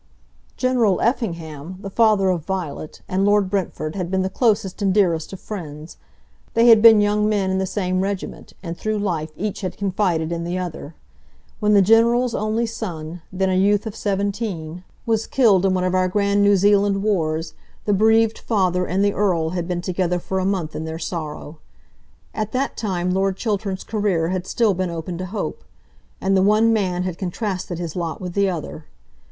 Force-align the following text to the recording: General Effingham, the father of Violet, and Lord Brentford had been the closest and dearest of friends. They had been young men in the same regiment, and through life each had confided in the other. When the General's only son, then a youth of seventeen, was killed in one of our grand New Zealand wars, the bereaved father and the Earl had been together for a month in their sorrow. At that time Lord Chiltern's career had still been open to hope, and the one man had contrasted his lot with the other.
General 0.57 0.99
Effingham, 0.99 1.77
the 1.81 1.89
father 1.91 2.29
of 2.29 2.43
Violet, 2.43 3.03
and 3.07 3.23
Lord 3.23 3.51
Brentford 3.51 3.93
had 3.95 4.09
been 4.09 4.23
the 4.23 4.31
closest 4.31 4.81
and 4.81 4.91
dearest 4.91 5.31
of 5.31 5.39
friends. 5.39 5.97
They 6.55 6.65
had 6.69 6.81
been 6.81 7.01
young 7.01 7.29
men 7.29 7.51
in 7.51 7.59
the 7.59 7.67
same 7.67 7.99
regiment, 8.01 8.53
and 8.63 8.75
through 8.75 8.97
life 8.97 9.29
each 9.37 9.61
had 9.61 9.77
confided 9.77 10.31
in 10.31 10.43
the 10.43 10.57
other. 10.57 10.95
When 11.59 11.75
the 11.75 11.83
General's 11.83 12.33
only 12.33 12.65
son, 12.65 13.21
then 13.31 13.51
a 13.51 13.55
youth 13.55 13.85
of 13.85 13.95
seventeen, 13.95 14.83
was 15.05 15.27
killed 15.27 15.67
in 15.67 15.75
one 15.75 15.83
of 15.83 15.93
our 15.93 16.07
grand 16.07 16.41
New 16.41 16.55
Zealand 16.57 17.03
wars, 17.03 17.53
the 17.85 17.93
bereaved 17.93 18.39
father 18.39 18.87
and 18.87 19.05
the 19.05 19.13
Earl 19.13 19.51
had 19.51 19.67
been 19.67 19.81
together 19.81 20.17
for 20.17 20.39
a 20.39 20.45
month 20.45 20.75
in 20.75 20.83
their 20.83 20.97
sorrow. 20.97 21.59
At 22.33 22.53
that 22.53 22.75
time 22.75 23.11
Lord 23.11 23.37
Chiltern's 23.37 23.83
career 23.83 24.29
had 24.29 24.47
still 24.47 24.73
been 24.73 24.89
open 24.89 25.19
to 25.19 25.27
hope, 25.27 25.63
and 26.19 26.35
the 26.35 26.41
one 26.41 26.73
man 26.73 27.03
had 27.03 27.19
contrasted 27.19 27.77
his 27.77 27.95
lot 27.95 28.19
with 28.19 28.33
the 28.33 28.49
other. 28.49 28.85